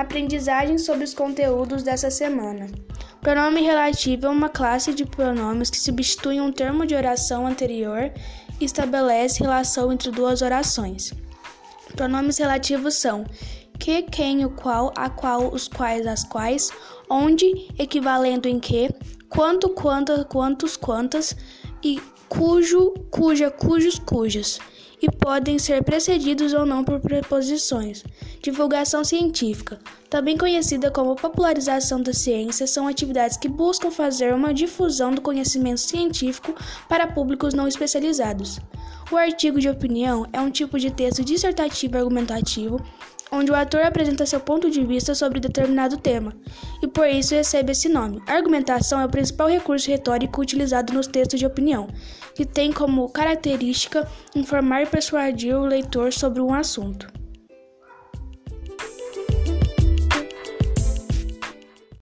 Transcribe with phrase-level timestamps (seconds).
[0.00, 2.68] Aprendizagem sobre os conteúdos dessa semana.
[3.20, 8.10] Pronome relativo é uma classe de pronomes que substitui um termo de oração anterior
[8.58, 11.12] e estabelece relação entre duas orações.
[11.94, 13.26] Pronomes relativos são
[13.78, 16.70] que, quem, o qual, a qual, os quais, as quais,
[17.10, 18.88] onde, equivalendo em que,
[19.28, 21.36] quanto, quanta, quantos, quantas
[21.84, 24.60] e cujo, cuja, cujos, cujas
[25.00, 28.04] e podem ser precedidos ou não por preposições.
[28.42, 29.78] Divulgação científica,
[30.08, 35.80] também conhecida como popularização da ciência, são atividades que buscam fazer uma difusão do conhecimento
[35.80, 36.54] científico
[36.88, 38.58] para públicos não especializados.
[39.10, 42.80] O artigo de opinião é um tipo de texto dissertativo argumentativo
[43.32, 46.34] onde o ator apresenta seu ponto de vista sobre determinado tema,
[46.82, 48.22] e por isso recebe esse nome.
[48.26, 51.88] A argumentação é o principal recurso retórico utilizado nos textos de opinião,
[52.34, 57.19] que tem como característica informar e persuadir o leitor sobre um assunto.